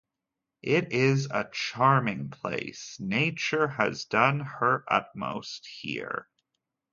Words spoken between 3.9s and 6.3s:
done her utmost here.